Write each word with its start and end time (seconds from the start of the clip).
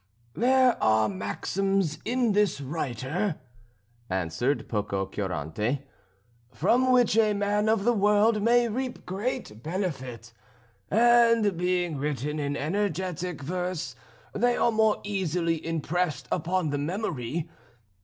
"There 0.33 0.81
are 0.83 1.07
maxims 1.07 1.99
in 2.05 2.31
this 2.31 2.59
writer," 2.59 3.39
answered 4.09 4.67
Pococurante, 4.67 5.83
"from 6.51 6.91
which 6.91 7.15
a 7.15 7.35
man 7.35 7.69
of 7.69 7.83
the 7.83 7.93
world 7.93 8.41
may 8.41 8.67
reap 8.67 9.05
great 9.05 9.61
benefit, 9.61 10.33
and 10.89 11.55
being 11.55 11.99
written 11.99 12.39
in 12.39 12.57
energetic 12.57 13.43
verse 13.43 13.95
they 14.33 14.57
are 14.57 14.71
more 14.71 15.01
easily 15.03 15.63
impressed 15.63 16.27
upon 16.31 16.71
the 16.71 16.79
memory. 16.79 17.47